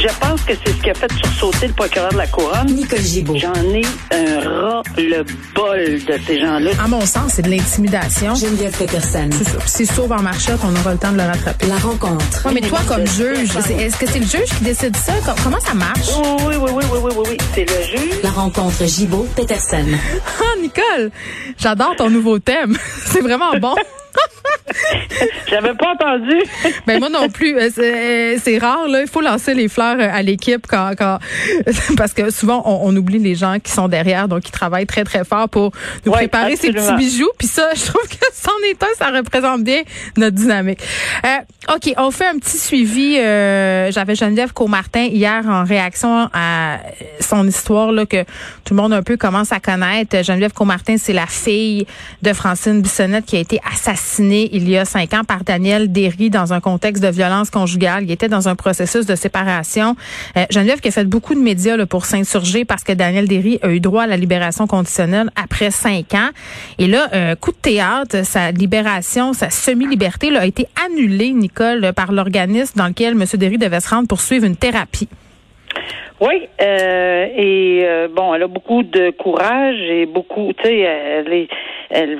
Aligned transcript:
Je 0.00 0.06
pense 0.20 0.40
que 0.42 0.52
c'est 0.64 0.72
ce 0.72 0.80
qui 0.82 0.90
a 0.90 0.94
fait 0.94 1.10
sursauter 1.12 1.66
le 1.66 1.72
procureur 1.72 2.10
de 2.12 2.18
la 2.18 2.26
Couronne. 2.28 2.66
Nicole 2.68 3.00
Gibault. 3.00 3.36
J'en 3.36 3.52
ai 3.54 3.82
un 4.12 4.48
ras 4.48 4.82
le 4.96 5.24
bol 5.54 5.78
de 6.04 6.18
ces 6.24 6.40
gens-là. 6.40 6.70
À 6.82 6.86
mon 6.86 7.00
sens, 7.04 7.32
c'est 7.34 7.42
de 7.42 7.50
l'intimidation. 7.50 8.34
Geneviève 8.36 8.76
Peterson. 8.76 9.28
C'est. 9.32 9.44
Puis 9.58 9.62
C'est 9.66 9.84
sauve 9.86 10.12
en 10.12 10.22
marchette, 10.22 10.58
on 10.62 10.74
aura 10.80 10.92
le 10.92 10.98
temps 10.98 11.10
de 11.10 11.16
le 11.16 11.24
rattraper. 11.24 11.66
La 11.66 11.78
rencontre. 11.78 12.46
Ouais, 12.46 12.52
mais 12.54 12.60
toi, 12.60 12.78
comme 12.86 13.06
juge, 13.06 13.50
est-ce 13.78 13.96
que 13.96 14.06
c'est 14.06 14.20
le 14.20 14.26
juge 14.26 14.56
qui 14.58 14.64
décide 14.64 14.96
ça? 14.96 15.12
Com- 15.24 15.34
Comment 15.42 15.60
ça 15.60 15.74
marche? 15.74 16.08
Oui, 16.46 16.54
oui, 16.60 16.70
oui, 16.70 16.70
oui, 16.74 16.84
oui, 16.92 16.98
oui, 17.02 17.12
oui, 17.16 17.24
oui. 17.30 17.36
C'est 17.54 17.64
le 17.64 17.82
juge. 17.98 18.18
La 18.22 18.30
rencontre 18.30 18.86
Gibault-Peterson. 18.86 19.84
Ah, 20.40 20.60
Nicole, 20.62 21.10
j'adore 21.58 21.96
ton 21.96 22.08
nouveau 22.08 22.38
thème. 22.38 22.76
c'est 23.06 23.20
vraiment 23.20 23.56
bon. 23.60 23.74
J'avais 25.50 25.74
pas 25.74 25.92
entendu. 25.92 26.34
Ben 26.86 26.98
moi 26.98 27.08
non 27.08 27.28
plus. 27.28 27.56
Euh, 27.56 27.68
C'est 27.74 28.34
euh, 28.36 28.38
c'est 28.42 28.58
rare 28.58 28.88
là. 28.88 29.02
Il 29.02 29.08
faut 29.08 29.20
lancer 29.20 29.54
les 29.54 29.68
fleurs 29.68 29.96
euh, 29.98 30.08
à 30.12 30.22
l'équipe 30.22 30.66
quand, 30.68 30.92
quand 30.96 31.18
parce 31.96 32.12
que 32.12 32.30
souvent 32.30 32.62
on, 32.64 32.88
on 32.88 32.96
oublie 32.96 33.18
les 33.18 33.34
gens 33.34 33.58
qui 33.62 33.72
sont 33.72 33.88
derrière, 33.88 34.28
donc 34.28 34.42
qui 34.42 34.52
travaillent 34.52 34.86
très 34.86 35.04
très 35.04 35.24
fort 35.24 35.48
pour 35.48 35.72
nous 36.04 36.12
Ouais, 36.12 36.18
préparer 36.18 36.56
ces 36.56 36.72
petits 36.72 36.94
bijoux. 36.96 37.30
Puis 37.38 37.48
ça, 37.48 37.70
je 37.74 37.84
trouve 37.84 38.08
que 38.08 38.16
c'en 38.32 38.50
est 38.70 38.82
un, 38.82 38.86
ça 38.98 39.10
représente 39.10 39.62
bien 39.64 39.82
notre 40.16 40.36
dynamique. 40.36 40.80
Euh, 41.24 41.74
ok, 41.74 41.92
on 41.98 42.10
fait 42.10 42.26
un 42.26 42.38
petit 42.38 42.58
suivi. 42.58 43.16
euh, 43.18 43.90
J'avais 43.92 44.14
Geneviève 44.14 44.52
Comartin 44.52 45.04
hier 45.04 45.42
en 45.46 45.64
réaction 45.64 46.28
à 46.32 46.78
son 47.20 47.46
histoire 47.46 47.92
là 47.92 48.06
que 48.06 48.22
tout 48.64 48.74
le 48.74 48.76
monde 48.76 48.92
un 48.92 49.02
peu 49.02 49.16
commence 49.16 49.52
à 49.52 49.60
connaître. 49.60 50.22
Geneviève 50.22 50.52
Comartin, 50.52 50.96
c'est 50.98 51.12
la 51.12 51.26
fille 51.26 51.86
de 52.22 52.32
Francine 52.32 52.80
Bissonnette 52.82 53.24
qui 53.26 53.36
a 53.36 53.40
été 53.40 53.60
assassinée 53.72 54.48
il 54.58 54.68
y 54.68 54.76
a 54.76 54.84
cinq 54.84 55.14
ans 55.14 55.22
par 55.24 55.44
Daniel 55.44 55.90
Derry 55.92 56.30
dans 56.30 56.52
un 56.52 56.60
contexte 56.60 57.02
de 57.02 57.08
violence 57.08 57.50
conjugale. 57.50 58.04
Il 58.04 58.10
était 58.10 58.28
dans 58.28 58.48
un 58.48 58.56
processus 58.56 59.06
de 59.06 59.14
séparation. 59.14 59.94
Euh, 60.36 60.44
Geneviève 60.50 60.80
qui 60.80 60.88
a 60.88 60.90
fait 60.90 61.04
beaucoup 61.04 61.34
de 61.34 61.40
médias 61.40 61.76
là, 61.76 61.86
pour 61.86 62.04
s'insurger 62.04 62.64
parce 62.64 62.82
que 62.82 62.92
Daniel 62.92 63.28
Derry 63.28 63.60
a 63.62 63.70
eu 63.70 63.80
droit 63.80 64.02
à 64.02 64.06
la 64.06 64.16
libération 64.16 64.66
conditionnelle 64.66 65.30
après 65.36 65.70
cinq 65.70 66.14
ans. 66.14 66.30
Et 66.78 66.88
là, 66.88 67.08
euh, 67.14 67.36
coup 67.36 67.52
de 67.52 67.56
théâtre, 67.56 68.24
sa 68.24 68.50
libération, 68.50 69.32
sa 69.32 69.50
semi-liberté 69.50 70.36
a 70.36 70.44
été 70.44 70.66
annulée, 70.86 71.30
Nicole, 71.30 71.92
par 71.94 72.12
l'organisme 72.12 72.76
dans 72.76 72.88
lequel 72.88 73.12
M. 73.12 73.24
Derry 73.34 73.58
devait 73.58 73.80
se 73.80 73.88
rendre 73.88 74.08
pour 74.08 74.20
suivre 74.20 74.44
une 74.44 74.56
thérapie. 74.56 75.08
Oui, 76.20 76.48
euh, 76.60 77.26
et 77.36 77.82
euh, 77.84 78.08
bon, 78.08 78.34
elle 78.34 78.42
a 78.42 78.48
beaucoup 78.48 78.82
de 78.82 79.10
courage 79.10 79.78
et 79.80 80.06
beaucoup, 80.06 80.52
tu 80.52 80.64
sais, 80.64 80.78
elle 80.80 81.46
elle, 81.90 82.18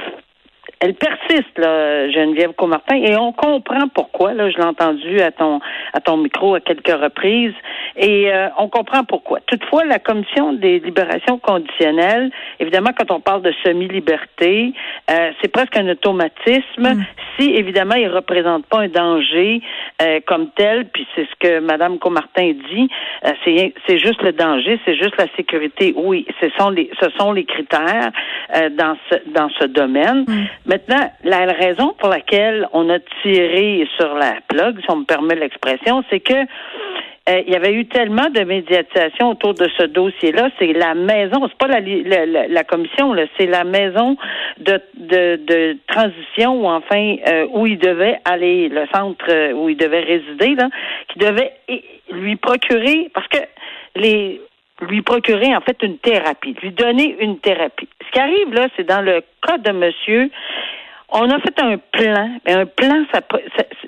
elle 0.81 0.95
persiste, 0.95 1.59
là, 1.59 2.11
Geneviève 2.11 2.53
Comartin, 2.53 2.97
et 2.97 3.17
on 3.17 3.33
comprend 3.33 3.89
pourquoi. 3.89 4.33
Là, 4.34 4.51
je 4.51 4.57
l'ai 4.57 4.65
entendu 4.65 5.20
à 5.20 5.33
ton 5.33 5.61
à 5.93 6.01
ton 6.01 6.17
micro 6.17 6.55
à 6.55 6.61
quelques 6.61 6.89
reprises, 6.89 7.55
et 7.97 8.33
euh, 8.33 8.48
on 8.59 8.69
comprend 8.69 9.05
pourquoi. 9.05 9.41
Toutefois, 9.47 9.85
la 9.85 9.98
commission 9.98 10.53
des 10.53 10.79
libérations 10.79 11.39
conditionnelles, 11.39 12.31
évidemment, 12.61 12.91
quand 12.97 13.11
on 13.11 13.20
parle 13.20 13.43
de 13.43 13.53
semi-liberté, 13.65 14.73
euh, 15.11 15.31
c'est 15.41 15.48
presque 15.48 15.77
un 15.77 15.89
automatisme. 15.89 17.05
Si 17.39 17.51
évidemment, 17.55 17.95
il 17.95 18.09
représente 18.09 18.67
pas 18.67 18.81
un 18.81 18.89
danger 18.89 19.61
euh, 20.03 20.20
comme 20.27 20.51
tel, 20.57 20.87
puis 20.87 21.07
c'est 21.15 21.27
ce 21.27 21.35
que 21.41 21.61
Madame 21.61 21.98
Comartin 21.98 22.53
dit, 22.70 22.89
euh, 23.25 23.31
c'est 23.45 23.75
c'est 23.87 23.98
juste 23.98 24.23
le 24.23 24.33
danger, 24.33 24.79
c'est 24.85 24.97
juste 24.97 25.17
la 25.19 25.27
sécurité. 25.37 25.92
Oui, 25.97 26.27
ce 26.41 26.48
sont 26.59 26.70
les 26.70 26.91
ce 27.01 27.09
sont 27.19 27.33
les 27.33 27.45
critères 27.45 28.11
euh, 28.55 28.69
dans 28.70 28.97
ce 29.11 29.17
dans 29.31 29.48
ce 29.59 29.65
domaine. 29.65 30.25
Maintenant, 30.69 31.11
la 31.24 31.47
raison 31.47 31.94
pour 31.98 32.11
laquelle 32.11 32.69
on 32.74 32.88
a 32.91 32.98
tiré 33.22 33.88
sur 33.97 34.14
la 34.14 34.34
plug, 34.48 34.78
si 34.80 34.91
on 34.91 34.97
me 34.97 35.05
permet 35.05 35.34
l'expression, 35.34 36.05
c'est 36.11 36.20
que 36.20 36.34
euh, 36.34 37.42
il 37.47 37.52
y 37.52 37.56
avait 37.56 37.72
eu 37.72 37.86
tellement 37.86 38.28
de 38.30 38.41
médiatisation 38.42 39.30
autour 39.30 39.55
de 39.55 39.69
ce 39.78 39.84
dossier-là. 39.84 40.50
C'est 40.58 40.72
la 40.74 40.94
maison, 40.94 41.46
c'est 41.48 41.58
pas 41.58 41.69
la, 41.69 41.80
la, 41.80 42.48
la- 42.48 42.64
commission, 42.64 43.14
c'est 43.39 43.46
la 43.46 43.64
maison 43.64 44.16
de, 44.58 44.80
de, 44.96 45.36
de 45.36 45.77
transition 45.89 46.62
ou 46.62 46.67
enfin 46.68 47.17
euh, 47.27 47.46
où 47.52 47.67
il 47.67 47.78
devait 47.78 48.18
aller, 48.24 48.68
le 48.68 48.86
centre 48.95 49.24
euh, 49.30 49.52
où 49.52 49.68
il 49.70 49.77
devait 49.77 50.01
résider, 50.01 50.55
là, 50.55 50.68
qui 51.08 51.18
devait 51.18 51.52
lui 52.12 52.36
procurer, 52.36 53.11
parce 53.14 53.28
que 53.28 53.39
les 53.96 54.40
lui 54.80 55.02
procurer 55.02 55.55
en 55.55 55.61
fait 55.61 55.83
une 55.83 55.98
thérapie, 55.98 56.55
lui 56.62 56.70
donner 56.70 57.16
une 57.20 57.39
thérapie. 57.39 57.89
Ce 58.06 58.12
qui 58.12 58.18
arrive 58.18 58.52
là, 58.52 58.68
c'est 58.77 58.86
dans 58.86 59.00
le 59.00 59.22
cas 59.46 59.58
de 59.58 59.72
monsieur, 59.72 60.30
on 61.11 61.30
a 61.30 61.39
fait 61.41 61.58
un 61.61 61.79
plan. 61.79 62.30
Mais 62.46 62.52
un 62.52 62.67
plan, 62.67 63.05
ça, 63.13 63.20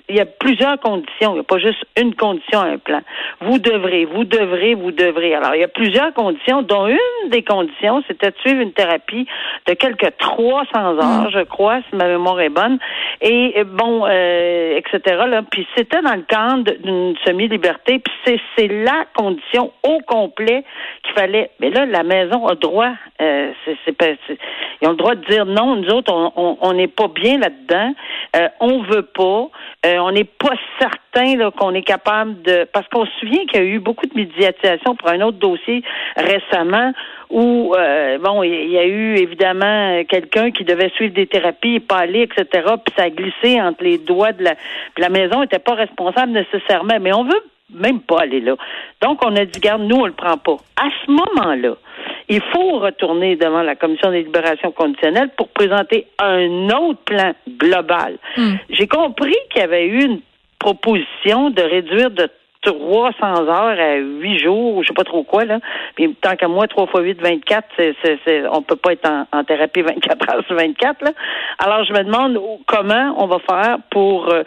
il 0.08 0.16
y 0.16 0.20
a 0.20 0.26
plusieurs 0.26 0.78
conditions. 0.80 1.32
Il 1.32 1.34
n'y 1.34 1.40
a 1.40 1.44
pas 1.44 1.58
juste 1.58 1.84
une 2.00 2.14
condition 2.14 2.60
à 2.60 2.64
un 2.64 2.78
plan. 2.78 3.00
Vous 3.40 3.58
devrez, 3.58 4.04
vous 4.06 4.24
devrez, 4.24 4.74
vous 4.74 4.90
devrez. 4.90 5.34
Alors, 5.34 5.54
il 5.54 5.60
y 5.60 5.64
a 5.64 5.68
plusieurs 5.68 6.12
conditions, 6.14 6.62
dont 6.62 6.86
une 6.88 7.30
des 7.30 7.42
conditions, 7.42 8.02
c'était 8.08 8.30
de 8.30 8.36
suivre 8.44 8.60
une 8.60 8.72
thérapie 8.72 9.26
de 9.66 9.74
quelques 9.74 10.16
300 10.18 10.64
heures, 10.98 11.30
je 11.30 11.44
crois, 11.44 11.80
si 11.88 11.96
ma 11.96 12.06
mémoire 12.08 12.40
est 12.40 12.48
bonne. 12.48 12.78
Et 13.20 13.54
euh, 13.58 13.64
bon, 13.64 14.06
euh, 14.06 14.78
etc. 14.78 15.00
Là. 15.28 15.42
Puis 15.50 15.66
c'était 15.76 16.00
dans 16.02 16.14
le 16.14 16.22
cadre 16.22 16.72
d'une 16.82 17.14
semi-liberté. 17.26 17.98
Puis 17.98 18.14
c'est, 18.24 18.40
c'est 18.56 18.68
la 18.68 19.04
condition 19.14 19.72
au 19.82 19.98
complet 20.00 20.64
qu'il 21.04 21.12
fallait. 21.14 21.50
Mais 21.60 21.70
là, 21.70 21.86
la 21.86 22.02
maison 22.02 22.46
a 22.46 22.54
droit. 22.54 22.92
euh, 23.20 23.52
c'est, 23.64 23.76
c'est 23.84 23.92
pas- 23.96 24.06
c'est- 24.26 24.38
ils 24.80 24.88
ont 24.88 24.92
le 24.92 24.96
droit 24.96 25.14
de 25.14 25.24
dire 25.26 25.46
non. 25.46 25.76
Nous 25.76 25.88
autres, 25.90 26.12
on- 26.12 26.72
n'est 26.72 26.88
pas 26.88 27.08
bien 27.08 27.38
là-dedans. 27.38 27.92
Euh, 28.36 28.48
on 28.60 28.82
veut 28.82 29.02
pas. 29.02 29.48
Euh, 29.84 29.98
on 29.98 30.12
n'est 30.12 30.24
pas 30.24 30.54
certain 30.78 31.50
qu'on 31.50 31.74
est 31.74 31.82
capable 31.82 32.40
de. 32.42 32.66
Parce 32.72 32.86
qu'on 32.88 33.04
se 33.04 33.10
souvient 33.20 33.44
qu'il 33.46 33.60
y 33.60 33.64
a 33.64 33.66
eu 33.66 33.78
beaucoup 33.80 34.06
de 34.06 34.14
médiatisation 34.14 34.94
pour 34.94 35.08
un 35.08 35.20
autre 35.20 35.38
dossier 35.38 35.82
récemment 36.16 36.92
où 37.28 37.74
euh, 37.76 38.18
bon, 38.18 38.42
il 38.42 38.70
y 38.70 38.78
a 38.78 38.86
eu 38.86 39.16
évidemment 39.16 40.02
quelqu'un 40.08 40.50
qui 40.50 40.64
devait 40.64 40.90
suivre 40.90 41.14
des 41.14 41.26
thérapies 41.26 41.76
et 41.76 41.80
pas 41.80 41.98
aller, 41.98 42.22
etc. 42.22 42.46
Puis 42.84 42.94
ça 42.96 43.04
a 43.04 43.10
glissé 43.10 43.60
entre 43.60 43.84
les 43.84 43.98
doigts 43.98 44.32
de 44.32 44.44
la. 44.44 44.54
Puis 44.94 45.02
la 45.02 45.08
maison 45.08 45.40
n'était 45.40 45.58
pas 45.58 45.74
responsable 45.74 46.32
nécessairement, 46.32 46.98
mais 47.00 47.12
on 47.12 47.24
veut 47.24 47.42
même 47.72 48.00
pas 48.00 48.22
aller 48.22 48.40
là. 48.40 48.54
Donc 49.00 49.24
on 49.24 49.34
a 49.36 49.44
dit 49.44 49.60
garde, 49.60 49.82
nous 49.82 49.96
on 49.96 50.06
le 50.06 50.12
prend 50.12 50.36
pas. 50.38 50.56
À 50.76 50.88
ce 51.04 51.10
moment-là, 51.10 51.74
il 52.30 52.40
faut 52.52 52.78
retourner 52.78 53.34
devant 53.34 53.62
la 53.62 53.74
commission 53.74 54.10
des 54.10 54.22
libérations 54.22 54.70
conditionnelles 54.70 55.30
pour 55.36 55.48
présenter 55.48 56.06
un 56.18 56.68
autre 56.70 57.00
plan 57.04 57.32
global. 57.58 58.18
J'ai 58.70 58.86
compris 58.86 59.36
qu'il 59.50 59.60
y 59.60 59.64
avait 59.64 59.86
eu 59.86 60.04
une 60.04 60.20
proposition 60.60 61.50
de 61.50 61.60
réduire 61.60 62.10
de 62.10 62.28
300 62.62 63.48
heures 63.48 63.80
à 63.80 63.96
8 63.96 64.38
jours, 64.38 64.76
ou 64.76 64.82
je 64.82 64.88
sais 64.88 64.94
pas 64.94 65.02
trop 65.02 65.24
quoi, 65.24 65.44
là. 65.44 65.58
Puis 65.96 66.14
tant 66.20 66.36
qu'à 66.36 66.46
moi, 66.46 66.68
3 66.68 66.86
fois 66.88 67.00
8, 67.00 67.20
24, 67.20 67.66
c'est, 67.76 67.94
c'est, 68.04 68.18
c'est, 68.24 68.46
on 68.48 68.62
peut 68.62 68.76
pas 68.76 68.92
être 68.92 69.08
en, 69.08 69.26
en 69.32 69.44
thérapie 69.44 69.80
24 69.80 70.34
heures 70.34 70.44
sur 70.46 70.56
24, 70.56 71.02
là. 71.02 71.12
Alors, 71.58 71.84
je 71.84 71.92
me 71.92 72.04
demande 72.04 72.38
comment 72.66 73.14
on 73.16 73.26
va 73.26 73.38
faire 73.38 73.78
pour 73.90 74.28
euh, 74.28 74.42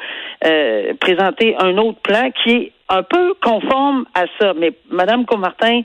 euh, 0.45 0.93
présenter 0.99 1.55
un 1.59 1.77
autre 1.77 1.99
plan 2.01 2.29
qui 2.43 2.51
est 2.51 2.71
un 2.89 3.01
peu 3.01 3.33
conforme 3.43 4.05
à 4.13 4.25
ça. 4.39 4.53
Mais 4.55 4.73
Madame 4.91 5.25
Comartin, 5.25 5.81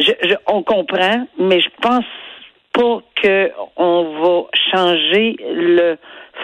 je, 0.00 0.12
je- 0.22 0.34
on 0.46 0.62
comprend, 0.62 1.26
mais 1.38 1.60
je 1.60 1.68
pense 1.80 2.04
pas 2.72 2.98
que 3.22 3.50
on 3.76 4.04
va 4.22 4.42
changer 4.72 5.36
le 5.54 5.96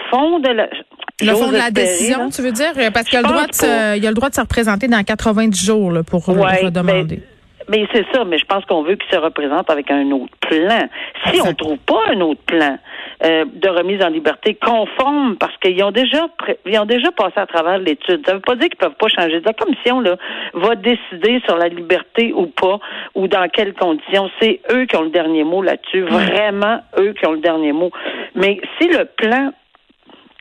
fond 0.09 0.39
de 0.39 0.49
la. 0.49 0.67
Le 1.21 1.31
fond 1.31 1.47
de 1.49 1.57
la 1.57 1.71
décision, 1.71 2.25
là. 2.25 2.29
tu 2.29 2.41
veux 2.41 2.51
dire? 2.51 2.73
Euh, 2.77 2.91
Parce 2.91 3.07
qu'il 3.07 3.17
a, 3.17 3.21
le 3.21 3.27
droit 3.29 3.47
de 3.47 3.53
se, 3.53 3.97
il 3.97 4.05
a 4.05 4.09
le 4.09 4.13
droit 4.15 4.29
de 4.29 4.35
se 4.35 4.41
représenter 4.41 4.87
dans 4.89 5.01
90 5.01 5.65
jours 5.65 5.91
là, 5.91 6.03
pour 6.03 6.21
le 6.27 6.41
Ouais, 6.41 6.65
redemander. 6.65 7.21
Mais, 7.69 7.79
mais 7.79 7.87
c'est 7.93 8.05
ça, 8.13 8.25
mais 8.25 8.37
je 8.37 8.43
pense 8.45 8.65
qu'on 8.65 8.83
veut 8.83 8.95
qu'il 8.97 9.09
se 9.09 9.17
représente 9.17 9.69
avec 9.69 9.89
un 9.89 10.11
autre 10.11 10.33
plan. 10.41 10.89
Si 11.23 11.37
Exact. 11.37 11.47
on 11.49 11.53
trouve 11.53 11.77
pas 11.77 12.01
un 12.11 12.19
autre 12.19 12.41
plan 12.45 12.77
euh, 13.23 13.45
de 13.45 13.69
remise 13.69 14.03
en 14.03 14.09
liberté 14.09 14.55
conforme, 14.55 15.37
parce 15.37 15.55
qu'ils 15.57 15.81
ont 15.83 15.91
déjà 15.91 16.27
ils 16.65 16.77
ont 16.79 16.85
déjà 16.85 17.11
passé 17.11 17.33
à 17.37 17.45
travers 17.45 17.77
l'étude. 17.77 18.25
Ça 18.25 18.33
veut 18.33 18.41
pas 18.41 18.55
dire 18.55 18.69
qu'ils 18.69 18.77
peuvent 18.77 18.95
pas 18.99 19.07
changer. 19.07 19.39
La 19.39 19.53
commission 19.53 20.01
là 20.01 20.17
va 20.53 20.75
décider 20.75 21.41
sur 21.45 21.57
la 21.57 21.69
liberté 21.69 22.33
ou 22.33 22.47
pas, 22.47 22.79
ou 23.13 23.27
dans 23.27 23.47
quelles 23.49 23.73
conditions. 23.73 24.29
C'est 24.41 24.61
eux 24.71 24.85
qui 24.85 24.95
ont 24.97 25.03
le 25.03 25.09
dernier 25.09 25.43
mot 25.43 25.61
là-dessus. 25.61 26.01
Vraiment 26.01 26.81
eux 26.99 27.13
qui 27.13 27.25
ont 27.25 27.33
le 27.33 27.39
dernier 27.39 27.71
mot. 27.71 27.91
Mais 28.35 28.59
si 28.79 28.87
le 28.87 29.05
plan 29.05 29.51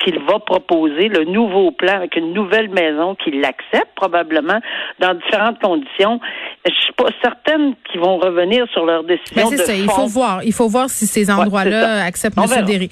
qu'il 0.04 0.18
va 0.20 0.38
proposer, 0.38 1.08
le 1.08 1.24
nouveau 1.24 1.72
plan 1.72 1.96
avec 1.96 2.16
une 2.16 2.32
nouvelle 2.32 2.68
maison 2.68 3.14
qu'il 3.16 3.44
accepte 3.44 3.88
probablement 3.96 4.60
dans 5.00 5.14
différentes 5.14 5.58
conditions. 5.60 6.20
Je 6.66 6.72
suis 6.72 6.92
pas 6.92 7.08
certaine 7.22 7.74
qu'ils 7.90 8.00
vont 8.00 8.18
revenir 8.18 8.66
sur 8.72 8.84
leur 8.84 9.02
Ben, 9.02 9.16
décision 9.16 9.48
c'est 9.48 9.56
de 9.56 9.62
ça. 9.62 9.74
Il 9.74 9.90
faut 9.90 10.06
voir. 10.06 10.44
Il 10.44 10.52
faut 10.52 10.68
voir 10.68 10.90
si 10.90 11.06
ces 11.06 11.24
c'est 11.24 11.32
endroits-là 11.32 12.04
acceptent 12.04 12.38
M. 12.38 12.64
Derry. 12.64 12.90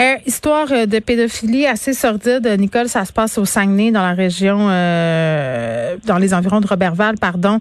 Euh, 0.00 0.14
histoire 0.26 0.70
euh, 0.70 0.86
de 0.86 0.98
pédophilie 0.98 1.66
assez 1.66 1.92
sordide. 1.92 2.46
Nicole, 2.58 2.88
ça 2.88 3.04
se 3.04 3.12
passe 3.12 3.38
au 3.38 3.44
Saguenay, 3.44 3.90
dans 3.90 4.02
la 4.02 4.14
région, 4.14 4.68
euh, 4.70 5.96
dans 6.06 6.18
les 6.18 6.34
environs 6.34 6.60
de 6.60 6.66
Robertval, 6.66 7.16
pardon. 7.20 7.58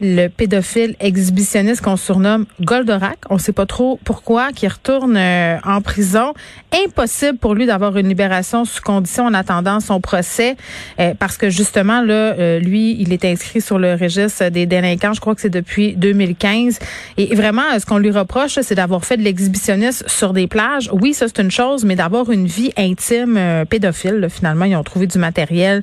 Le 0.00 0.28
pédophile 0.28 0.94
exhibitionniste 1.00 1.80
qu'on 1.80 1.96
surnomme 1.96 2.46
Goldorak. 2.60 3.18
On 3.30 3.38
sait 3.38 3.52
pas 3.52 3.66
trop 3.66 3.98
pourquoi, 4.04 4.52
qui 4.52 4.68
retourne 4.68 5.16
euh, 5.16 5.58
en 5.64 5.80
prison. 5.80 6.34
Impossible 6.72 7.38
pour 7.38 7.54
lui 7.54 7.66
d'avoir 7.66 7.96
une 7.96 8.08
libération 8.08 8.64
sous 8.64 8.82
condition 8.82 9.24
en 9.24 9.34
attendant 9.34 9.80
son 9.80 10.00
procès, 10.00 10.56
euh, 11.00 11.14
parce 11.18 11.36
que 11.36 11.50
justement 11.50 12.00
là, 12.02 12.14
euh, 12.38 12.60
lui, 12.60 12.96
il 13.00 13.12
est 13.12 13.24
inscrit 13.24 13.60
sur 13.60 13.78
le 13.78 13.94
registre 13.94 14.48
des 14.50 14.66
délinquants. 14.66 15.14
Je 15.14 15.20
crois 15.20 15.34
que 15.34 15.40
c'est 15.40 15.48
depuis 15.50 15.96
2015. 15.96 16.78
Et 17.16 17.34
vraiment, 17.34 17.62
ce 17.78 17.86
qu'on 17.86 17.98
lui 17.98 18.10
reproche, 18.10 18.58
c'est 18.62 18.74
d'avoir 18.74 19.04
fait 19.04 19.16
de 19.16 19.22
l'exhibitionnisme 19.22 20.06
sur 20.08 20.32
des 20.32 20.46
plages. 20.46 20.90
Oui, 20.92 21.14
ça 21.14 21.26
c'est 21.26 21.42
une 21.42 21.50
chose, 21.50 21.84
mais 21.84 21.96
d'avoir 21.96 22.30
une 22.30 22.46
vie 22.46 22.72
intime 22.76 23.64
pédophile. 23.68 24.28
finalement, 24.30 24.64
ils 24.64 24.76
ont 24.76 24.84
trouvé 24.84 25.06
du 25.06 25.18
matériel 25.18 25.82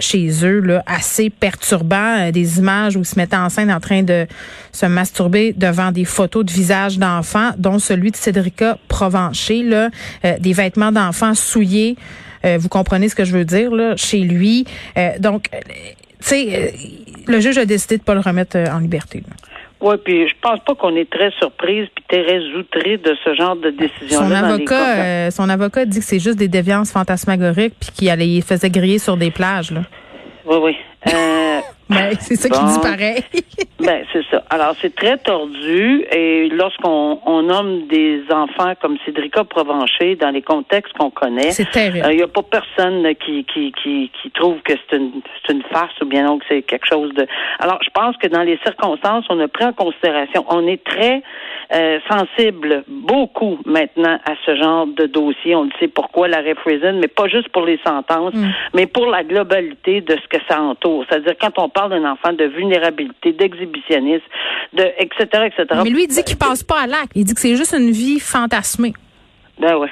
chez 0.00 0.30
eux 0.44 0.60
là, 0.60 0.82
assez 0.86 1.30
perturbant, 1.30 2.30
des 2.30 2.58
images 2.58 2.96
où 2.96 3.00
ils 3.00 3.06
se 3.06 3.18
mettaient 3.18 3.36
en 3.36 3.50
en 3.58 3.80
train 3.80 4.02
de 4.02 4.26
se 4.72 4.86
masturber 4.86 5.52
devant 5.56 5.92
des 5.92 6.04
photos 6.04 6.44
de 6.44 6.50
visages 6.50 6.98
d'enfants, 6.98 7.50
dont 7.58 7.78
celui 7.78 8.10
de 8.10 8.16
Cédrica 8.16 8.78
Provencher, 8.88 9.62
là, 9.62 9.90
euh, 10.24 10.38
des 10.38 10.52
vêtements 10.52 10.92
d'enfants 10.92 11.34
souillés. 11.34 11.96
Euh, 12.44 12.58
vous 12.58 12.68
comprenez 12.68 13.08
ce 13.08 13.14
que 13.14 13.24
je 13.24 13.32
veux 13.32 13.44
dire 13.44 13.70
là, 13.70 13.96
chez 13.96 14.20
lui. 14.20 14.64
Euh, 14.96 15.10
donc, 15.18 15.48
tu 15.50 15.58
sais, 16.20 16.74
le 17.26 17.40
juge 17.40 17.58
a 17.58 17.64
décidé 17.64 17.98
de 17.98 18.02
pas 18.02 18.14
le 18.14 18.20
remettre 18.20 18.56
en 18.56 18.78
liberté. 18.78 19.22
Oui, 19.80 19.96
puis 20.04 20.28
je 20.28 20.34
pense 20.40 20.60
pas 20.64 20.76
qu'on 20.76 20.94
est 20.94 21.10
très 21.10 21.32
surprise 21.32 21.88
puis 21.94 22.04
très 22.08 22.38
outré 22.56 22.98
de 22.98 23.16
ce 23.24 23.34
genre 23.34 23.56
de 23.56 23.70
décision. 23.70 24.20
Son 24.20 24.30
avocat, 24.30 25.30
son 25.32 25.48
avocat 25.48 25.84
dit 25.86 25.98
que 25.98 26.04
c'est 26.04 26.20
juste 26.20 26.38
des 26.38 26.46
déviances 26.46 26.92
fantasmagoriques 26.92 27.74
puis 27.80 27.90
qu'il 27.90 28.22
il 28.22 28.42
faisait 28.42 28.70
griller 28.70 28.98
sur 28.98 29.16
des 29.16 29.32
plages. 29.32 29.72
Là. 29.72 29.82
Oui, 30.46 30.56
oui. 30.62 30.76
Ben, 31.88 32.14
c'est 32.20 32.36
ça 32.36 32.48
qui 32.48 32.64
disparaît. 32.64 33.24
ben, 33.80 34.04
c'est 34.12 34.24
ça. 34.30 34.42
Alors, 34.50 34.74
c'est 34.80 34.94
très 34.94 35.18
tordu 35.18 36.04
et 36.10 36.48
lorsqu'on 36.48 37.20
on 37.24 37.42
nomme 37.42 37.86
des 37.88 38.22
enfants 38.30 38.74
comme 38.80 38.96
Cédrica 39.04 39.44
Provencher 39.44 40.16
dans 40.16 40.30
les 40.30 40.42
contextes 40.42 40.92
qu'on 40.94 41.10
connaît. 41.10 41.50
Il 41.74 42.16
n'y 42.16 42.22
a 42.22 42.28
pas 42.28 42.42
personne 42.42 43.06
qui, 43.16 43.44
qui, 43.44 43.72
qui, 43.72 44.10
qui 44.20 44.30
trouve 44.30 44.60
que 44.62 44.72
c'est 44.72 44.96
une, 44.96 45.22
c'est 45.44 45.52
une 45.52 45.62
farce 45.64 45.94
ou 46.00 46.06
bien 46.06 46.24
non 46.24 46.38
que 46.38 46.44
c'est 46.48 46.62
quelque 46.62 46.86
chose 46.86 47.12
de. 47.14 47.26
Alors, 47.58 47.78
je 47.82 47.90
pense 47.90 48.16
que 48.16 48.28
dans 48.28 48.42
les 48.42 48.58
circonstances, 48.64 49.24
on 49.28 49.38
a 49.40 49.48
pris 49.48 49.64
en 49.64 49.72
considération. 49.72 50.44
On 50.48 50.66
est 50.66 50.82
très 50.84 51.22
euh, 51.74 51.98
sensible, 52.10 52.84
beaucoup 52.88 53.58
maintenant, 53.64 54.18
à 54.24 54.32
ce 54.44 54.56
genre 54.56 54.86
de 54.86 55.06
dossier. 55.06 55.54
On 55.54 55.64
le 55.64 55.70
sait 55.80 55.88
pourquoi 55.88 56.28
la 56.28 56.42
prison, 56.54 56.98
mais 57.00 57.08
pas 57.08 57.28
juste 57.28 57.48
pour 57.48 57.64
les 57.64 57.78
sentences, 57.84 58.34
mm. 58.34 58.50
mais 58.74 58.86
pour 58.86 59.06
la 59.06 59.24
globalité 59.24 60.00
de 60.00 60.16
ce 60.16 60.28
que 60.28 60.42
ça 60.48 60.60
entoure. 60.60 61.04
C'est-à-dire 61.08 61.34
quand 61.40 61.58
on 61.58 61.68
parle 61.68 61.90
d'un 61.90 62.10
enfant 62.10 62.32
de 62.32 62.44
vulnérabilité, 62.44 63.32
d'exhibitionnisme, 63.32 64.24
de 64.72 64.84
etc., 64.98 65.46
etc. 65.46 65.80
Mais 65.84 65.90
lui, 65.90 66.04
il 66.04 66.08
dit 66.08 66.22
qu'il 66.24 66.38
passe 66.38 66.62
pas 66.62 66.82
à 66.82 66.86
l'acte. 66.86 67.12
Il 67.14 67.24
dit 67.24 67.34
que 67.34 67.40
c'est 67.40 67.56
juste 67.56 67.74
une 67.74 67.90
vie 67.90 68.20
fantasmée. 68.20 68.92
Ben 69.58 69.76
ouais. 69.76 69.90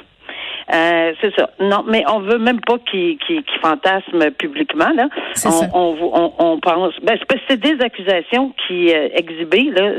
Euh, 0.73 1.13
c'est 1.19 1.33
ça. 1.35 1.49
Non, 1.59 1.83
mais 1.87 2.03
on 2.07 2.19
veut 2.19 2.37
même 2.37 2.61
pas 2.61 2.77
qu'il 2.89 3.17
fantasme 3.61 4.31
publiquement. 4.31 4.89
Là. 4.95 5.09
On, 5.45 5.97
on, 6.01 6.33
on, 6.39 6.59
pense. 6.59 6.93
Ben, 7.03 7.17
c'est 7.49 7.59
des 7.59 7.83
accusations 7.83 8.53
qui 8.67 8.93
euh, 8.93 9.09
exhibées. 9.13 9.71
Là. 9.75 9.93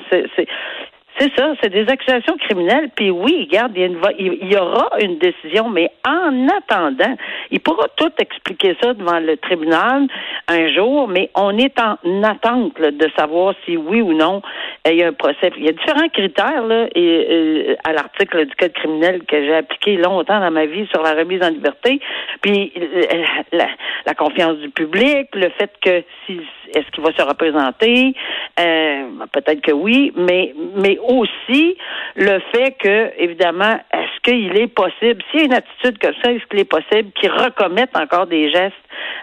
C'est 1.18 1.30
ça, 1.36 1.52
c'est 1.62 1.70
des 1.70 1.88
accusations 1.88 2.36
criminelles. 2.38 2.90
Puis 2.96 3.10
oui, 3.10 3.46
regarde, 3.48 3.72
il 3.76 4.50
y, 4.50 4.56
aura 4.56 4.90
une 5.00 5.18
décision, 5.18 5.68
mais 5.68 5.90
en 6.06 6.48
attendant, 6.48 7.16
il 7.50 7.60
pourra 7.60 7.86
tout 7.96 8.12
expliquer 8.18 8.76
ça 8.82 8.94
devant 8.94 9.20
le 9.20 9.36
tribunal 9.36 10.06
un 10.48 10.72
jour, 10.72 11.08
mais 11.08 11.30
on 11.34 11.56
est 11.58 11.78
en 11.78 12.22
attente 12.22 12.80
de 12.80 13.08
savoir 13.16 13.54
si 13.64 13.76
oui 13.76 14.00
ou 14.00 14.14
non 14.14 14.42
euh, 14.86 14.92
il 14.92 14.98
y 14.98 15.02
a 15.02 15.08
un 15.08 15.12
procès. 15.12 15.52
Il 15.56 15.64
y 15.64 15.68
a 15.68 15.72
différents 15.72 16.08
critères 16.08 16.66
là, 16.66 16.86
et, 16.94 17.76
à 17.84 17.92
l'article 17.92 18.46
du 18.46 18.54
code 18.54 18.72
criminel 18.72 19.22
que 19.24 19.36
j'ai 19.44 19.54
appliqué 19.54 19.96
longtemps 19.96 20.40
dans 20.40 20.50
ma 20.50 20.66
vie 20.66 20.86
sur 20.92 21.02
la 21.02 21.14
remise 21.14 21.42
en 21.42 21.50
liberté. 21.50 22.00
Puis 22.40 22.72
euh, 22.76 23.22
la, 23.52 23.68
la 24.06 24.14
confiance 24.14 24.56
du 24.58 24.70
public, 24.70 25.28
le 25.34 25.50
fait 25.50 25.70
que 25.80 26.02
si 26.26 26.40
est-ce 26.74 26.90
qu'il 26.90 27.02
va 27.02 27.12
se 27.12 27.22
représenter? 27.22 28.14
Euh, 28.58 29.04
peut-être 29.32 29.60
que 29.60 29.72
oui, 29.72 30.12
mais, 30.16 30.54
mais 30.76 30.98
aussi 31.02 31.76
le 32.16 32.40
fait 32.52 32.72
que, 32.78 33.12
évidemment, 33.18 33.78
est-ce 33.92 34.20
qu'il 34.22 34.56
est 34.56 34.68
possible, 34.68 35.22
s'il 35.30 35.40
y 35.40 35.42
a 35.42 35.46
une 35.46 35.54
attitude 35.54 35.98
comme 35.98 36.14
ça, 36.22 36.32
est-ce 36.32 36.44
qu'il 36.46 36.60
est 36.60 36.64
possible 36.64 37.10
qu'il 37.12 37.30
recommette 37.30 37.96
encore 37.96 38.26
des 38.26 38.50
gestes 38.50 38.74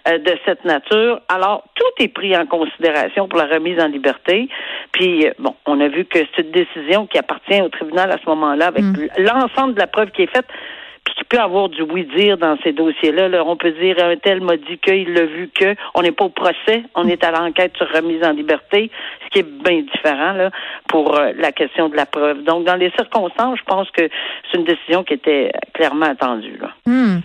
euh, 0.07 0.17
de 0.17 0.35
cette 0.45 0.65
nature? 0.65 1.21
Alors, 1.29 1.63
tout 1.75 2.03
est 2.03 2.09
pris 2.09 2.35
en 2.35 2.45
considération 2.45 3.27
pour 3.27 3.39
la 3.39 3.45
remise 3.45 3.79
en 3.79 3.87
liberté. 3.87 4.49
Puis, 4.91 5.27
euh, 5.27 5.31
bon, 5.39 5.55
on 5.65 5.79
a 5.81 5.87
vu 5.87 6.05
que 6.05 6.19
c'est 6.35 6.41
une 6.43 6.51
décision 6.51 7.07
qui 7.07 7.17
appartient 7.17 7.61
au 7.61 7.69
tribunal 7.69 8.11
à 8.11 8.17
ce 8.17 8.29
moment-là, 8.29 8.67
avec 8.67 8.83
mm. 8.83 9.07
l'ensemble 9.17 9.75
de 9.75 9.79
la 9.79 9.87
preuve 9.87 10.11
qui 10.11 10.23
est 10.23 10.33
faite 10.33 10.47
qui 11.15 11.23
peut 11.23 11.39
avoir 11.39 11.69
du 11.69 11.81
oui-dire 11.81 12.37
dans 12.37 12.57
ces 12.63 12.71
dossiers-là. 12.71 13.43
on 13.45 13.55
peut 13.55 13.71
dire 13.71 13.97
un 14.03 14.15
tel 14.17 14.41
m'a 14.41 14.57
dit 14.57 14.77
qu'il 14.77 15.13
l'a 15.13 15.25
vu 15.25 15.49
que. 15.53 15.75
On 15.95 16.01
n'est 16.01 16.11
pas 16.11 16.25
au 16.25 16.29
procès, 16.29 16.83
on 16.95 17.07
est 17.07 17.23
à 17.23 17.31
l'enquête 17.31 17.75
sur 17.77 17.87
remise 17.91 18.23
en 18.23 18.31
liberté, 18.31 18.91
ce 19.25 19.29
qui 19.29 19.39
est 19.39 19.63
bien 19.63 19.81
différent 19.81 20.33
là, 20.33 20.51
pour 20.87 21.17
euh, 21.17 21.31
la 21.37 21.51
question 21.51 21.89
de 21.89 21.95
la 21.95 22.05
preuve. 22.05 22.43
Donc, 22.43 22.65
dans 22.65 22.75
les 22.75 22.91
circonstances, 22.91 23.59
je 23.59 23.63
pense 23.65 23.89
que 23.91 24.09
c'est 24.51 24.57
une 24.57 24.65
décision 24.65 25.03
qui 25.03 25.13
était 25.13 25.51
clairement 25.73 26.07
attendue. 26.07 26.57
Là. 26.59 26.69
Hmm. 26.85 27.19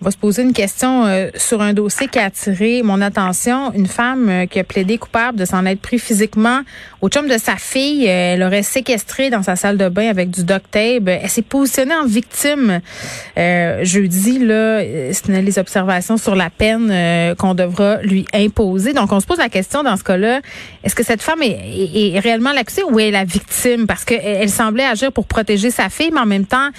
On 0.00 0.04
va 0.04 0.12
se 0.12 0.16
poser 0.16 0.42
une 0.42 0.52
question 0.52 1.06
euh, 1.06 1.30
sur 1.34 1.60
un 1.60 1.72
dossier 1.72 2.06
qui 2.06 2.20
a 2.20 2.26
attiré 2.26 2.82
mon 2.84 3.02
attention. 3.02 3.72
Une 3.72 3.88
femme 3.88 4.28
euh, 4.28 4.46
qui 4.46 4.60
a 4.60 4.64
plaidé 4.64 4.96
coupable 4.96 5.36
de 5.36 5.44
s'en 5.44 5.66
être 5.66 5.80
pris 5.80 5.98
physiquement 5.98 6.60
au 7.00 7.08
chum 7.08 7.26
de 7.26 7.36
sa 7.36 7.56
fille. 7.56 8.06
Euh, 8.08 8.34
elle 8.34 8.44
aurait 8.44 8.62
séquestré 8.62 9.28
dans 9.28 9.42
sa 9.42 9.56
salle 9.56 9.76
de 9.76 9.88
bain 9.88 10.08
avec 10.08 10.30
du 10.30 10.44
duct. 10.44 10.66
Elle 10.76 11.28
s'est 11.28 11.42
positionnée 11.42 11.96
en 11.96 12.06
victime 12.06 12.80
jeudi. 13.36 14.38
Là, 14.38 14.82
c'était 15.12 15.42
les 15.42 15.58
observations 15.58 16.16
sur 16.16 16.36
la 16.36 16.50
peine 16.50 17.34
qu'on 17.36 17.54
devra 17.54 18.00
lui 18.02 18.24
imposer. 18.32 18.92
Donc, 18.92 19.12
on 19.12 19.18
se 19.18 19.26
pose 19.26 19.38
la 19.38 19.48
question 19.48 19.82
dans 19.82 19.96
ce 19.96 20.04
cas-là, 20.04 20.40
est-ce 20.84 20.94
que 20.94 21.04
cette 21.04 21.22
femme 21.22 21.42
est, 21.42 22.14
est, 22.14 22.18
réellement 22.20 22.52
l'accusée 22.52 22.82
ou 22.84 23.00
est 23.00 23.10
la 23.10 23.24
victime? 23.24 23.86
Parce 23.86 24.04
qu'elle 24.04 24.20
elle 24.22 24.50
semblait 24.50 24.84
agir 24.84 25.12
pour 25.12 25.26
protéger 25.26 25.70
sa 25.70 25.88
fille, 25.88 26.10
mais 26.12 26.20
en 26.20 26.26
même 26.26 26.46
temps, 26.46 26.70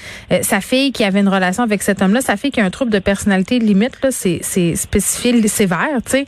sa 0.41 0.61
fille 0.61 0.91
qui 0.91 1.03
avait 1.03 1.19
une 1.19 1.29
relation 1.29 1.63
avec 1.63 1.81
cet 1.83 2.01
homme-là, 2.01 2.21
sa 2.21 2.37
fille 2.37 2.51
qui 2.51 2.61
a 2.61 2.65
un 2.65 2.69
trouble 2.69 2.91
de 2.91 2.99
personnalité 3.09 3.57
limite, 3.57 3.95
là, 4.03 4.11
c'est, 4.11 4.39
c'est 4.43 4.75
spécifié 4.75 5.31
sévère, 5.47 5.97
tu 6.05 6.11
sais. 6.11 6.25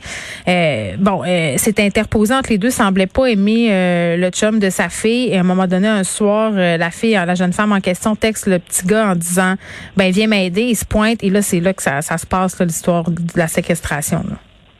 Euh, 0.48 0.96
bon, 0.98 1.22
euh, 1.22 1.54
c'est 1.56 1.78
interposé 1.78 2.34
entre 2.34 2.50
les 2.50 2.58
deux, 2.58 2.70
semblait 2.70 3.06
pas 3.06 3.26
aimer 3.26 3.68
euh, 3.70 4.16
le 4.16 4.30
chum 4.30 4.58
de 4.58 4.68
sa 4.68 4.88
fille. 4.88 5.28
Et 5.32 5.36
à 5.36 5.40
un 5.40 5.44
moment 5.44 5.68
donné, 5.68 5.86
un 5.86 6.02
soir, 6.02 6.50
la 6.52 6.90
fille, 6.90 7.12
la 7.12 7.34
jeune 7.34 7.52
femme 7.52 7.72
en 7.72 7.80
question 7.80 8.16
texte 8.16 8.48
le 8.48 8.58
petit 8.58 8.84
gars 8.84 9.12
en 9.12 9.14
disant, 9.14 9.54
ben 9.96 10.10
viens 10.10 10.26
m'aider. 10.26 10.62
Il 10.62 10.76
se 10.76 10.84
pointe 10.84 11.22
et 11.22 11.30
là, 11.30 11.40
c'est 11.40 11.60
là 11.60 11.72
que 11.72 11.82
ça, 11.82 12.02
ça 12.02 12.18
se 12.18 12.26
passe 12.26 12.60
l'histoire 12.60 13.04
de 13.08 13.36
la 13.36 13.46
séquestration. 13.46 14.22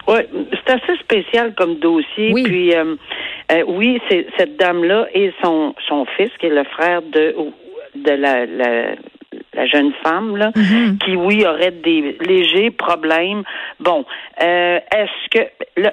Oui, 0.09 0.21
c'est 0.53 0.73
assez 0.73 0.97
spécial 1.01 1.55
comme 1.55 1.79
dossier. 1.79 2.33
Oui. 2.33 2.43
Puis, 2.43 2.73
oui, 3.69 4.01
c'est 4.09 4.27
cette 4.37 4.57
dame-là 4.57 5.07
et 5.15 5.33
son 5.43 5.75
son 5.89 6.05
fils, 6.17 6.31
qui 6.41 6.47
est 6.47 6.57
le 6.63 6.65
frère 6.65 7.03
de 7.03 7.35
de 7.95 8.13
la, 8.13 8.47
la 8.47 8.97
la 9.55 9.67
jeune 9.67 9.93
femme, 10.03 10.37
là, 10.37 10.51
mm-hmm. 10.51 10.99
qui, 10.99 11.17
oui, 11.17 11.45
aurait 11.47 11.71
des 11.71 12.17
légers 12.21 12.71
problèmes. 12.71 13.43
Bon, 13.81 14.05
euh, 14.43 14.79
est-ce 14.95 15.29
que... 15.31 15.49
Le, 15.77 15.91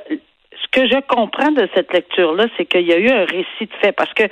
ce 0.62 0.80
que 0.82 0.88
je 0.88 1.00
comprends 1.08 1.52
de 1.52 1.68
cette 1.74 1.92
lecture-là, 1.94 2.48
c'est 2.58 2.66
qu'il 2.66 2.86
y 2.86 2.94
a 2.94 2.98
eu 2.98 3.10
un 3.10 3.26
récit 3.26 3.66
de 3.66 3.74
fait, 3.82 3.94
parce 3.94 4.14
que 4.14 4.24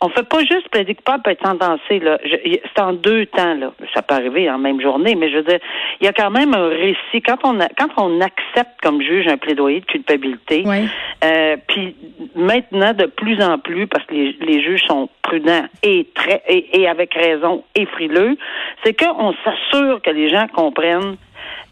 on 0.00 0.08
fait 0.10 0.28
pas 0.28 0.40
juste 0.40 0.68
coupable 0.70 1.22
pour 1.22 1.32
être 1.32 1.44
sentencé, 1.44 1.98
là. 1.98 2.18
C'est 2.22 2.80
en 2.80 2.92
deux 2.92 3.26
temps, 3.26 3.54
là. 3.54 3.72
Ça 3.94 4.02
peut 4.02 4.14
arriver 4.14 4.48
en 4.48 4.58
même 4.58 4.80
journée, 4.80 5.16
mais 5.16 5.30
je 5.30 5.38
veux 5.38 5.42
dire, 5.42 5.58
il 6.00 6.04
y 6.04 6.08
a 6.08 6.12
quand 6.12 6.30
même 6.30 6.54
un 6.54 6.68
récit. 6.68 7.20
Quand 7.24 7.38
on, 7.42 7.58
a, 7.60 7.68
quand 7.76 7.88
on 7.96 8.20
accepte 8.20 8.80
comme 8.80 9.02
juge 9.02 9.26
un 9.26 9.36
plaidoyer 9.36 9.80
de 9.80 9.86
culpabilité, 9.86 10.64
euh, 11.24 11.56
puis 11.66 11.96
maintenant, 12.36 12.92
de 12.94 13.06
plus 13.06 13.42
en 13.42 13.58
plus, 13.58 13.88
parce 13.88 14.04
que 14.06 14.14
les, 14.14 14.36
les 14.40 14.62
juges 14.62 14.84
sont 14.86 15.08
prudents 15.22 15.66
et 15.82 16.06
très, 16.14 16.42
et, 16.48 16.80
et 16.80 16.88
avec 16.88 17.14
raison, 17.14 17.64
et 17.74 17.86
frileux, 17.86 18.36
c'est 18.84 18.94
qu'on 18.94 19.34
s'assure 19.44 20.00
que 20.02 20.10
les 20.10 20.30
gens 20.30 20.46
comprennent 20.54 21.16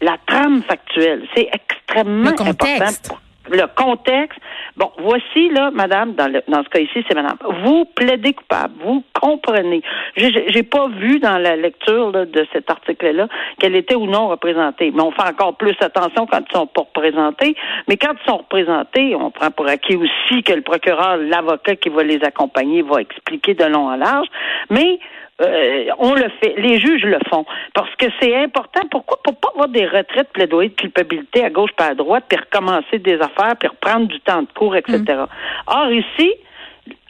la 0.01 0.17
trame 0.25 0.63
factuelle. 0.63 1.25
C'est 1.33 1.49
extrêmement 1.53 2.29
important 2.29 3.15
le 3.49 3.65
contexte. 3.75 4.39
Bon, 4.75 4.91
voici 4.99 5.49
là, 5.49 5.71
madame, 5.71 6.13
dans, 6.13 6.31
le, 6.31 6.41
dans 6.47 6.63
ce 6.63 6.69
cas 6.69 6.79
ici, 6.79 7.03
c'est 7.07 7.15
madame. 7.15 7.37
Vous 7.63 7.85
plaidez 7.85 8.33
coupable, 8.33 8.73
vous 8.83 9.03
comprenez. 9.19 9.81
J'ai 10.15 10.63
pas 10.63 10.87
vu 10.87 11.19
dans 11.19 11.37
la 11.37 11.55
lecture 11.55 12.11
de 12.11 12.47
cet 12.53 12.69
article-là 12.69 13.27
qu'elle 13.59 13.75
était 13.75 13.95
ou 13.95 14.05
non 14.05 14.27
représentée. 14.27 14.91
Mais 14.91 15.01
on 15.01 15.11
fait 15.11 15.27
encore 15.27 15.55
plus 15.55 15.75
attention 15.81 16.25
quand 16.25 16.39
ils 16.47 16.53
sont 16.53 16.67
pas 16.67 16.81
représentés. 16.81 17.55
Mais 17.87 17.97
quand 17.97 18.13
ils 18.13 18.29
sont 18.29 18.37
représentés, 18.37 19.15
on 19.15 19.31
prend 19.31 19.51
pour 19.51 19.67
acquis 19.67 19.95
aussi 19.95 20.43
que 20.43 20.53
le 20.53 20.61
procureur, 20.61 21.17
l'avocat 21.17 21.75
qui 21.75 21.89
va 21.89 22.03
les 22.03 22.23
accompagner, 22.23 22.81
va 22.81 23.01
expliquer 23.01 23.53
de 23.53 23.65
long 23.65 23.87
en 23.87 23.95
large. 23.95 24.27
Mais 24.69 24.99
euh, 25.41 25.85
on 25.99 26.13
le 26.13 26.29
fait. 26.41 26.55
Les 26.57 26.79
juges 26.79 27.03
le 27.03 27.19
font. 27.29 27.45
Parce 27.73 27.93
que 27.95 28.05
c'est 28.19 28.35
important. 28.35 28.81
Pourquoi? 28.89 29.19
Pour 29.23 29.35
pas 29.35 29.49
avoir 29.53 29.67
des 29.67 29.85
retraites 29.85 30.29
plaidoyer 30.33 30.69
de 30.69 30.75
culpabilité 30.75 31.43
à 31.43 31.49
gauche 31.49 31.71
pas 31.77 31.87
à 31.87 31.95
droite, 31.95 32.25
puis 32.27 32.39
recommencer 32.39 32.99
des 32.99 33.15
affaires, 33.15 33.55
puis 33.59 33.67
reprendre 33.67 34.07
du 34.07 34.19
temps 34.21 34.41
de 34.41 34.51
cours, 34.55 34.75
etc. 34.75 34.97
Mm. 35.05 35.25
Or, 35.67 35.91
ici, 35.91 36.33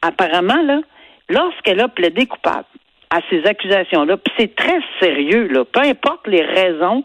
apparemment, 0.01 0.61
là, 0.63 0.81
lorsqu'elle 1.29 1.79
a 1.79 1.87
plaidé 1.87 2.25
coupable, 2.25 2.65
à 3.09 3.19
ces 3.29 3.45
accusations-là. 3.45 4.17
Puis 4.17 4.33
c'est 4.37 4.55
très 4.55 4.79
sérieux, 4.99 5.47
là. 5.47 5.63
Peu 5.65 5.81
importe 5.81 6.27
les 6.27 6.41
raisons 6.41 7.03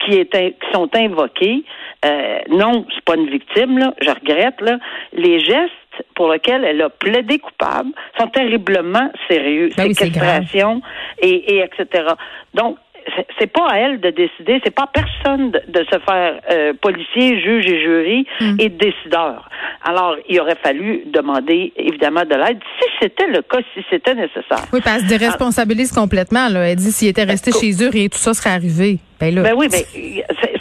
qui, 0.00 0.14
est, 0.14 0.32
qui 0.32 0.72
sont 0.72 0.90
invoquées. 0.96 1.64
Euh, 2.04 2.38
non, 2.48 2.84
c'est 2.94 3.04
pas 3.04 3.14
une 3.14 3.30
victime, 3.30 3.78
là. 3.78 3.94
Je 4.00 4.10
regrette, 4.10 4.60
là. 4.60 4.78
Les 5.12 5.38
gestes 5.40 5.72
pour 6.14 6.32
lesquels 6.32 6.64
elle 6.64 6.80
a 6.82 6.90
plaidé 6.90 7.38
coupable 7.38 7.90
sont 8.18 8.28
terriblement 8.28 9.10
sérieux. 9.28 9.70
Ben 9.76 9.92
Séquestration 9.92 10.80
et, 11.20 11.56
et 11.56 11.58
etc. 11.60 12.14
Donc, 12.54 12.78
c'est 13.38 13.52
pas 13.52 13.66
à 13.68 13.78
elle 13.78 14.00
de 14.00 14.10
décider, 14.10 14.60
c'est 14.64 14.74
pas 14.74 14.84
à 14.84 14.90
personne 14.92 15.50
de, 15.50 15.84
se 15.84 15.98
faire 15.98 16.40
euh, 16.50 16.72
policier, 16.80 17.40
juge 17.40 17.66
et 17.66 17.82
jury 17.82 18.26
hmm. 18.40 18.56
et 18.58 18.68
décideur. 18.68 19.48
Alors, 19.84 20.16
il 20.28 20.40
aurait 20.40 20.56
fallu 20.62 21.02
demander 21.06 21.72
évidemment 21.76 22.22
de 22.22 22.34
l'aide 22.34 22.58
si 22.80 22.88
c'était 23.00 23.26
le 23.26 23.42
cas, 23.42 23.58
si 23.74 23.84
c'était 23.90 24.14
nécessaire. 24.14 24.64
Oui, 24.72 24.80
parce 24.82 24.96
qu'elle 24.96 25.10
se 25.10 25.18
déresponsabilise 25.18 25.92
complètement. 25.92 26.48
Là. 26.48 26.68
Elle 26.68 26.76
dit 26.76 26.92
s'il 26.92 27.08
était 27.08 27.24
resté 27.24 27.52
chez 27.52 27.84
eux 27.84 27.90
et 27.94 28.08
tout 28.08 28.18
ça 28.18 28.34
serait 28.34 28.50
arrivé. 28.50 28.98
Ben, 29.20 29.34
là. 29.34 29.42
ben 29.42 29.54
oui, 29.56 29.68
mais 29.70 29.84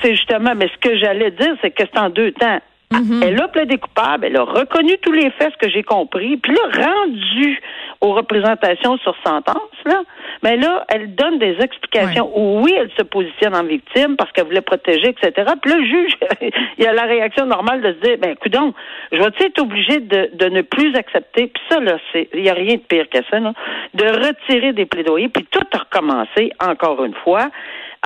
c'est 0.02 0.16
justement, 0.16 0.54
mais 0.56 0.68
ce 0.68 0.78
que 0.90 0.98
j'allais 0.98 1.32
dire, 1.32 1.56
c'est 1.62 1.72
que 1.72 1.84
c'est 1.92 2.00
en 2.00 2.10
deux 2.10 2.32
temps. 2.34 2.60
Mm-hmm. 2.94 3.24
Elle 3.24 3.42
a 3.42 3.48
plaidé 3.48 3.78
coupable, 3.78 4.26
elle 4.26 4.38
a 4.38 4.44
reconnu 4.44 4.98
tous 5.02 5.12
les 5.12 5.30
faits, 5.32 5.54
ce 5.54 5.66
que 5.66 5.72
j'ai 5.72 5.84
compris, 5.84 6.38
puis 6.38 6.54
là, 6.54 6.86
rendu 6.86 7.62
aux 8.02 8.14
représentations 8.14 8.98
sur 8.98 9.16
sentence, 9.26 9.72
là, 9.86 10.04
mais 10.44 10.58
là, 10.58 10.86
elle 10.90 11.16
donne 11.16 11.40
des 11.40 11.58
explications 11.60 12.30
où 12.36 12.62
oui, 12.62 12.74
elle 12.78 12.92
se 12.98 13.04
positionne 13.04 13.56
en 13.56 13.64
victime 13.64 14.18
parce 14.18 14.32
qu'elle 14.32 14.46
voulait 14.46 14.62
protéger, 14.62 15.10
etc. 15.10 15.54
Puis 15.62 15.72
le 15.72 15.86
juge, 15.86 16.14
il 16.78 16.86
a 16.86 16.94
la 16.94 17.04
réaction 17.04 17.46
normale 17.46 17.82
de 17.82 17.94
se 17.94 18.08
dire, 18.08 18.18
ben, 18.20 18.36
donc, 18.52 18.76
je 19.12 19.18
vais 19.18 19.30
être 19.40 19.60
obligé 19.60 20.00
de, 20.00 20.30
de 20.34 20.46
ne 20.50 20.62
plus 20.62 20.96
accepter. 20.96 21.48
Puis 21.48 21.64
ça, 21.70 21.80
là, 21.80 21.98
c'est, 22.12 22.30
il 22.34 22.44
n'y 22.44 22.50
a 22.50 22.54
rien 22.54 22.76
de 22.76 22.82
pire 22.82 23.10
que 23.10 23.20
ça, 23.32 23.40
là, 23.40 23.54
de 23.94 24.06
retirer 24.06 24.74
des 24.74 24.86
plaidoyers, 24.86 25.30
puis 25.30 25.46
tout 25.50 25.66
recommencer 25.74 26.52
encore 26.60 27.04
une 27.04 27.16
fois. 27.16 27.50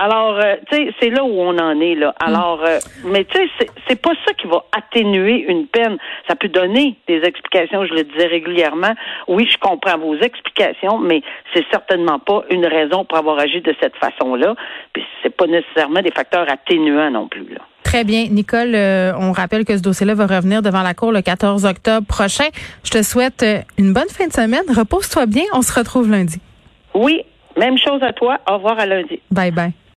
Alors, 0.00 0.38
euh, 0.38 0.54
tu 0.70 0.76
sais, 0.76 0.94
c'est 1.00 1.10
là 1.10 1.24
où 1.24 1.40
on 1.40 1.58
en 1.58 1.80
est, 1.80 1.96
là. 1.96 2.14
Alors, 2.20 2.62
euh, 2.64 2.78
mais 3.04 3.24
tu 3.24 3.36
sais, 3.36 3.66
c'est 3.88 4.00
pas 4.00 4.12
ça 4.24 4.32
qui 4.34 4.46
va 4.46 4.64
atténuer 4.76 5.44
une 5.48 5.66
peine. 5.66 5.98
Ça 6.28 6.36
peut 6.36 6.48
donner 6.48 6.96
des 7.08 7.20
explications, 7.24 7.84
je 7.84 7.94
le 7.94 8.04
disais 8.04 8.28
régulièrement. 8.28 8.94
Oui, 9.26 9.48
je 9.50 9.58
comprends 9.58 9.98
vos 9.98 10.14
explications, 10.14 10.98
mais 10.98 11.20
c'est 11.52 11.64
certainement 11.72 12.20
pas 12.20 12.44
une 12.48 12.64
raison 12.64 13.04
pour 13.04 13.18
avoir 13.18 13.40
agi 13.40 13.60
de 13.60 13.74
cette 13.82 13.96
façon-là. 13.96 14.54
Puis 14.92 15.02
c'est 15.22 15.34
pas 15.34 15.46
nécessairement 15.48 16.00
des 16.00 16.12
facteurs 16.12 16.46
atténuants 16.48 17.10
non 17.10 17.26
plus, 17.26 17.48
là. 17.52 17.60
Très 17.82 18.04
bien. 18.04 18.26
Nicole, 18.30 18.74
euh, 18.74 19.12
on 19.18 19.32
rappelle 19.32 19.64
que 19.64 19.76
ce 19.76 19.82
dossier-là 19.82 20.14
va 20.14 20.26
revenir 20.26 20.62
devant 20.62 20.82
la 20.82 20.94
Cour 20.94 21.10
le 21.10 21.22
14 21.22 21.64
octobre 21.64 22.06
prochain. 22.06 22.44
Je 22.84 22.90
te 22.90 23.02
souhaite 23.02 23.44
une 23.78 23.92
bonne 23.92 24.10
fin 24.10 24.26
de 24.26 24.32
semaine. 24.32 24.64
Repose-toi 24.68 25.26
bien. 25.26 25.44
On 25.54 25.62
se 25.62 25.76
retrouve 25.76 26.08
lundi. 26.10 26.38
Oui, 26.94 27.22
même 27.56 27.78
chose 27.78 28.02
à 28.02 28.12
toi. 28.12 28.38
Au 28.48 28.54
revoir 28.58 28.78
à 28.78 28.86
lundi. 28.86 29.20
Bye 29.30 29.50
bye. 29.50 29.72